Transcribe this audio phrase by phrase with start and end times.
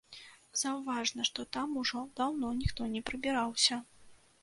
[0.61, 3.83] Заўважна, што там ужо даўно ніхто не прыбіраўся.